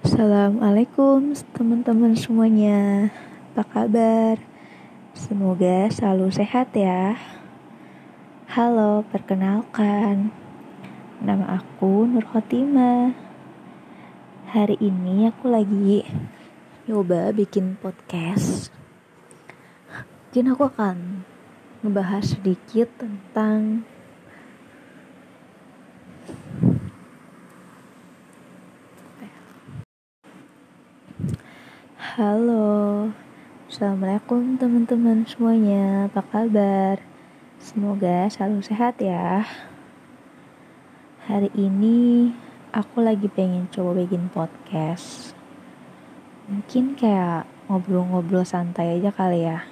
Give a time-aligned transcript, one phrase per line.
[0.00, 3.12] Assalamualaikum teman-teman semuanya.
[3.52, 4.40] Apa kabar?
[5.12, 7.20] Semoga selalu sehat ya.
[8.48, 10.32] Halo, perkenalkan.
[11.20, 13.12] Nama aku Nur Khotimah.
[14.48, 16.08] Hari ini aku lagi
[16.88, 18.72] Nyoba bikin podcast.
[20.32, 21.28] Mungkin aku akan
[21.84, 23.84] Ngebahas sedikit tentang
[32.20, 33.08] Halo,
[33.64, 37.00] Assalamualaikum teman-teman semuanya, apa kabar?
[37.56, 39.48] Semoga selalu sehat ya.
[41.24, 42.28] Hari ini
[42.76, 45.32] aku lagi pengen coba bikin podcast.
[46.44, 49.64] Mungkin kayak ngobrol-ngobrol santai aja kali ya.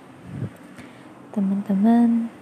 [1.36, 2.32] Teman-teman,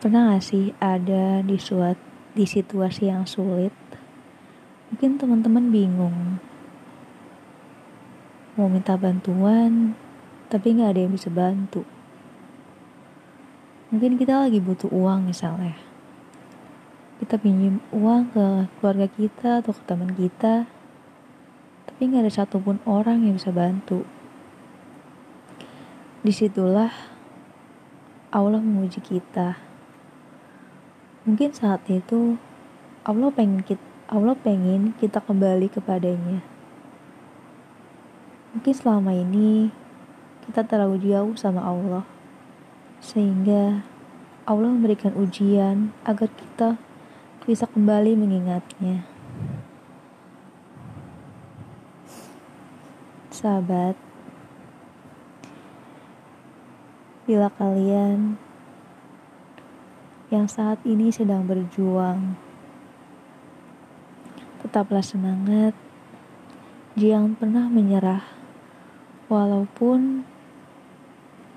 [0.00, 2.00] pernah gak sih ada di suat
[2.32, 3.76] di situasi yang sulit?
[4.88, 6.40] Mungkin teman-teman bingung
[8.54, 9.98] mau minta bantuan,
[10.46, 11.82] tapi nggak ada yang bisa bantu.
[13.90, 15.74] Mungkin kita lagi butuh uang misalnya.
[17.18, 18.46] Kita pinjam uang ke
[18.78, 20.70] keluarga kita atau ke teman kita,
[21.90, 24.06] tapi nggak ada satupun orang yang bisa bantu.
[26.22, 26.94] Di situlah
[28.30, 29.58] Allah menguji kita.
[31.26, 32.38] Mungkin saat itu
[33.02, 36.53] Allah pengen kita, Allah pengen kita kembali kepadanya
[38.54, 39.74] Mungkin selama ini
[40.46, 42.06] kita terlalu jauh sama Allah,
[43.02, 43.82] sehingga
[44.46, 46.78] Allah memberikan ujian agar kita
[47.42, 49.02] bisa kembali mengingatnya.
[53.34, 53.98] Sahabat,
[57.26, 58.38] bila kalian
[60.30, 62.38] yang saat ini sedang berjuang,
[64.62, 65.74] tetaplah semangat,
[66.94, 68.43] jangan pernah menyerah
[69.34, 70.22] Walaupun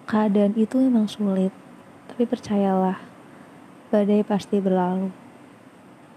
[0.09, 1.53] keadaan itu memang sulit,
[2.09, 2.97] tapi percayalah,
[3.93, 5.13] badai pasti berlalu.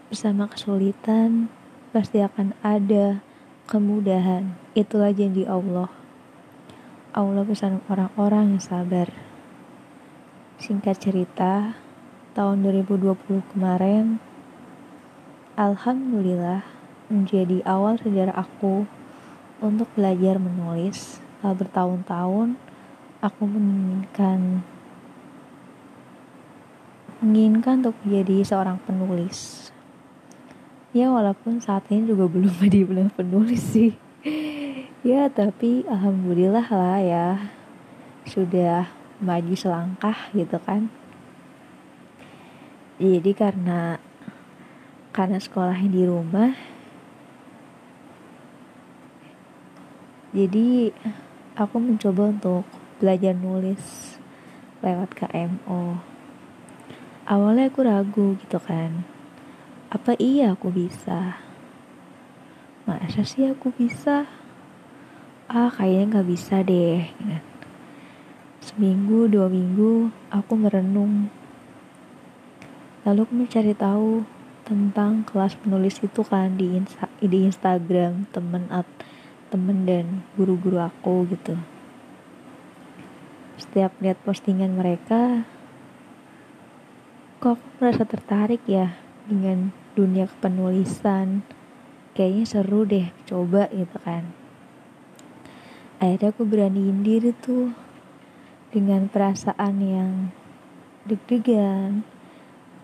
[0.09, 1.53] Bersama kesulitan,
[1.93, 3.21] pasti akan ada
[3.69, 4.57] kemudahan.
[4.73, 5.93] Itulah janji Allah.
[7.13, 9.13] Allah pesan orang-orang yang sabar.
[10.57, 11.77] Singkat cerita,
[12.33, 14.17] tahun 2020 kemarin,
[15.61, 16.65] Alhamdulillah
[17.13, 18.89] menjadi awal sejarah aku
[19.61, 22.61] untuk belajar menulis bertahun-tahun
[23.25, 24.61] aku menginginkan
[27.21, 29.69] menginginkan untuk menjadi seorang penulis.
[30.97, 33.93] Ya walaupun saat ini juga belum jadi penulis sih.
[35.01, 37.27] Ya tapi alhamdulillah lah ya
[38.29, 38.89] sudah
[39.21, 40.93] maju selangkah gitu kan.
[43.01, 43.97] Jadi karena
[45.11, 46.53] karena sekolahnya di rumah
[50.31, 50.95] jadi
[51.61, 52.65] aku mencoba untuk
[52.97, 54.17] belajar nulis
[54.81, 56.01] lewat KMO.
[57.29, 59.05] Awalnya aku ragu gitu kan.
[59.93, 61.37] Apa iya aku bisa?
[62.89, 64.25] Masa sih aku bisa?
[65.53, 67.13] Ah kayaknya gak bisa deh.
[68.65, 71.29] Seminggu, dua minggu, aku merenung.
[73.05, 74.25] Lalu aku mencari tahu
[74.65, 79.20] tentang kelas penulis itu kan di, insta di Instagram temen atau
[79.51, 81.59] temen dan guru-guru aku gitu.
[83.59, 85.45] Setiap lihat postingan mereka
[87.43, 88.97] kok aku merasa tertarik ya
[89.27, 91.43] dengan dunia kepenulisan.
[92.17, 94.31] Kayaknya seru deh coba gitu kan.
[96.01, 97.75] Akhirnya aku beraniin diri tuh
[98.71, 100.13] dengan perasaan yang
[101.11, 102.07] deg-degan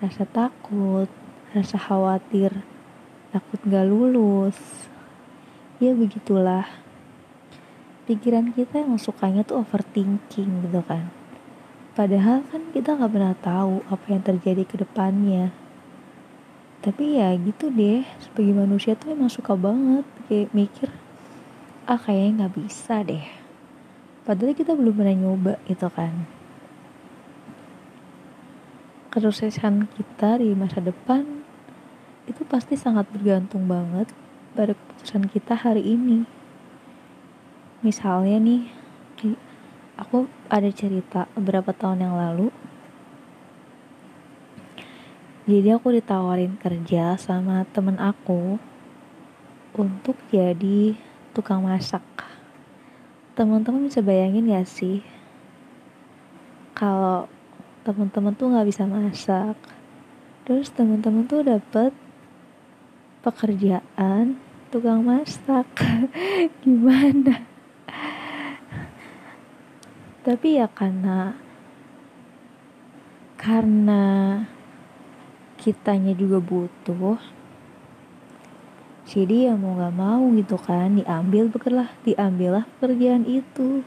[0.02, 1.06] rasa takut
[1.54, 2.52] rasa khawatir
[3.30, 4.56] takut gak lulus
[5.76, 6.64] ya begitulah.
[8.08, 11.12] Pikiran kita yang sukanya tuh overthinking gitu kan.
[11.92, 15.52] Padahal kan kita nggak pernah tahu apa yang terjadi ke depannya.
[16.80, 20.88] Tapi ya gitu deh sebagai manusia tuh emang suka banget kayak mikir
[21.84, 23.26] ah kayaknya nggak bisa deh.
[24.24, 26.24] Padahal kita belum pernah nyoba gitu kan.
[29.12, 31.44] Kesuksesan kita di masa depan
[32.28, 34.12] itu pasti sangat bergantung banget
[34.56, 36.24] pada keputusan kita hari ini.
[37.84, 38.72] Misalnya nih
[40.00, 42.48] aku ada cerita beberapa tahun yang lalu.
[45.44, 48.56] Jadi aku ditawarin kerja sama temen aku
[49.76, 50.96] untuk jadi
[51.36, 52.02] tukang masak.
[53.36, 55.04] Teman-teman bisa bayangin gak sih?
[56.72, 57.28] Kalau
[57.86, 59.54] teman-teman tuh nggak bisa masak
[60.42, 61.94] terus teman-teman tuh dapet
[63.22, 64.34] pekerjaan
[64.70, 65.66] tukang masak.
[66.62, 67.46] Gimana?
[70.26, 71.38] Tapi ya karena
[73.38, 74.02] karena
[75.54, 77.20] kitanya juga butuh
[79.06, 83.86] jadi ya mau gak mau gitu kan diambil bekerlah diambillah pekerjaan itu.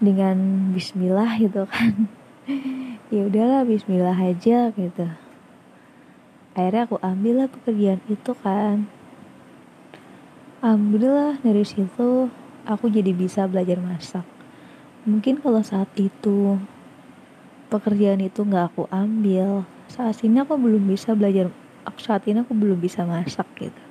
[0.00, 1.92] Dengan Bismillah gitu kan.
[3.12, 5.04] Ya udahlah Bismillah aja gitu
[6.52, 8.88] akhirnya aku ambil lah pekerjaan itu kan.
[10.62, 12.30] Alhamdulillah dari situ
[12.68, 14.26] aku jadi bisa belajar masak.
[15.02, 16.56] Mungkin kalau saat itu
[17.72, 21.48] pekerjaan itu nggak aku ambil saat ini aku belum bisa belajar
[21.98, 23.82] saat ini aku belum bisa masak gitu.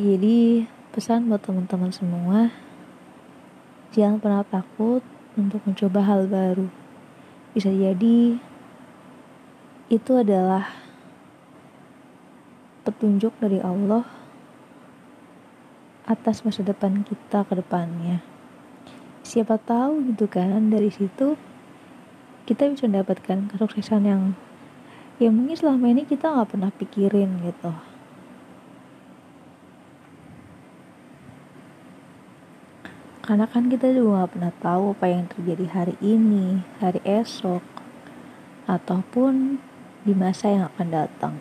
[0.00, 2.48] Jadi pesan buat teman-teman semua
[3.92, 5.04] Jangan pernah takut
[5.36, 6.64] untuk mencoba hal baru.
[7.52, 8.40] Bisa jadi
[9.92, 10.72] itu adalah
[12.88, 14.08] petunjuk dari Allah
[16.08, 18.24] atas masa depan kita ke depannya.
[19.20, 21.36] Siapa tahu gitu kan dari situ
[22.48, 24.22] kita bisa mendapatkan kesuksesan yang
[25.20, 27.76] yang mungkin selama ini kita nggak pernah pikirin gitu.
[33.22, 37.62] Karena kan kita juga gak pernah tahu apa yang terjadi hari ini, hari esok,
[38.66, 39.62] ataupun
[40.02, 41.34] di masa yang akan datang.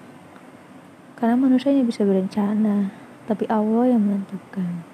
[1.18, 2.94] Karena manusia hanya bisa berencana,
[3.30, 4.86] tapi Allah yang menentukan.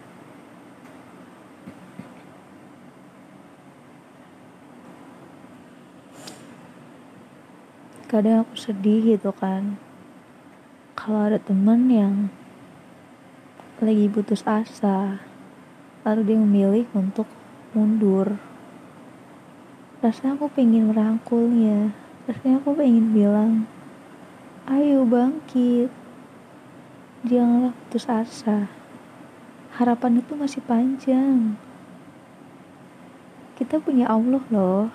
[8.08, 9.76] Kadang aku sedih gitu kan,
[10.96, 12.32] kalau ada teman yang
[13.84, 15.20] lagi putus asa,
[16.08, 17.28] lalu dia memilih untuk
[17.76, 18.40] mundur
[19.98, 21.92] rasanya aku pengen merangkulnya
[22.28, 23.64] rasanya aku pengen bilang
[24.68, 25.88] ayo bangkit.
[27.24, 28.68] Janganlah putus asa.
[29.80, 31.56] Harapan itu masih panjang.
[33.56, 34.92] Kita punya Allah loh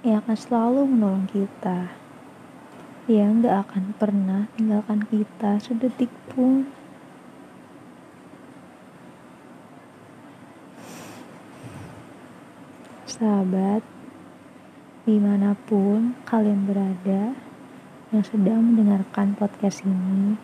[0.00, 1.92] yang akan selalu menolong kita.
[3.06, 6.64] Yang gak akan pernah tinggalkan kita sedetik pun.
[13.04, 13.84] Sahabat,
[15.06, 17.30] di mana pun kalian berada
[18.10, 20.34] yang sedang mendengarkan podcast ini,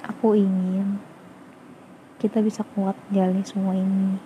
[0.00, 0.96] aku ingin
[2.16, 4.16] kita bisa kuat jalani semua ini.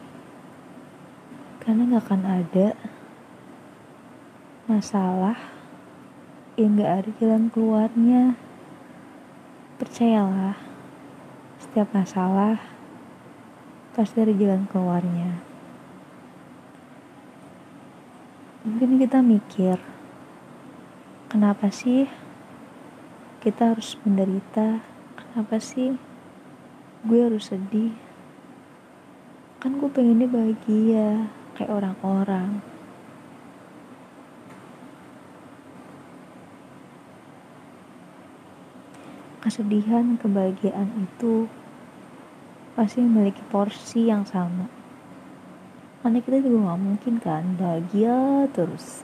[1.58, 2.78] Karena gak akan ada
[4.70, 5.34] masalah
[6.54, 8.38] yang gak ada jalan keluarnya.
[9.82, 10.54] Percayalah,
[11.58, 12.62] setiap masalah
[13.90, 15.53] pasti ada jalan keluarnya.
[18.64, 19.76] Mungkin kita mikir
[21.28, 22.08] kenapa sih
[23.44, 24.80] kita harus menderita?
[25.20, 26.00] Kenapa sih
[27.04, 27.92] gue harus sedih?
[29.60, 32.64] Kan gue pengennya bahagia kayak orang-orang.
[39.44, 41.52] Kesedihan kebahagiaan itu
[42.72, 44.83] pasti memiliki porsi yang sama
[46.04, 49.00] karena kita juga nggak mungkin kan bahagia terus.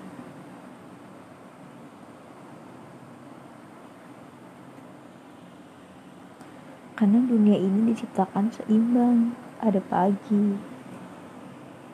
[6.92, 9.32] Karena dunia ini diciptakan seimbang.
[9.64, 10.70] Ada pagi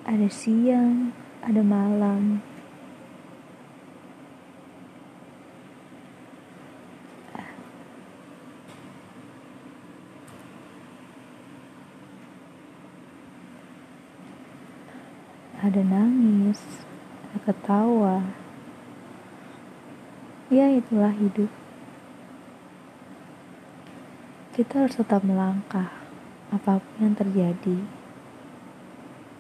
[0.07, 1.11] ada siang
[1.43, 2.39] ada malam
[15.67, 16.63] ada nangis,
[17.27, 18.23] ada ketawa.
[20.47, 21.51] Ya, itulah hidup.
[24.55, 25.91] Kita harus tetap melangkah,
[26.55, 27.83] apa pun yang terjadi.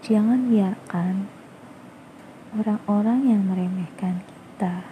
[0.02, 1.30] Jangan biarkan
[2.58, 4.82] orang-orang yang meremehkan kita.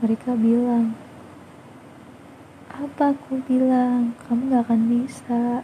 [0.00, 0.96] Mereka bilang,
[2.72, 5.60] apa aku bilang, kamu gak akan bisa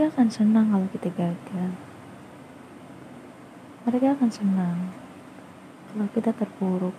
[0.00, 1.72] mereka akan senang kalau kita gagal.
[3.84, 4.96] Mereka akan senang
[5.92, 6.96] kalau kita terpuruk.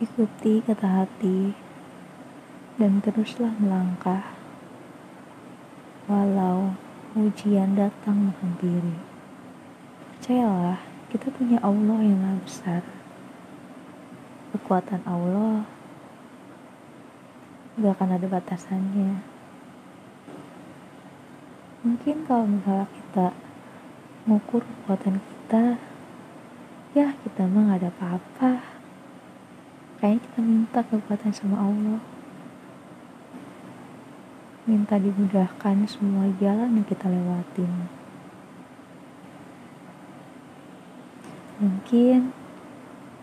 [0.00, 1.52] Ikuti kata hati
[2.80, 4.32] dan teruslah melangkah.
[6.08, 6.72] Walau
[7.12, 8.96] ujian datang menghampiri.
[10.16, 10.80] Percayalah
[11.12, 13.01] kita punya Allah yang maha besar
[14.52, 15.64] kekuatan Allah.
[17.80, 19.24] Gak akan ada batasannya.
[21.82, 23.26] Mungkin kalau misalnya kita
[24.28, 25.80] ngukur kekuatan kita
[26.92, 28.50] ya kita mah gak ada apa-apa.
[29.98, 32.00] Kayaknya kita minta kekuatan sama Allah.
[34.68, 37.88] Minta dimudahkan semua jalan yang kita lewatin.
[41.58, 42.41] Mungkin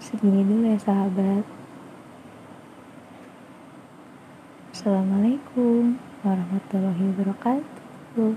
[0.10, 1.46] segini dulu ya sahabat.
[4.74, 8.34] Assalamualaikum warahmatullahi wabarakatuh.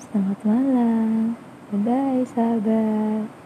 [0.00, 1.36] Selamat malam.
[1.68, 3.43] Bye bye sahabat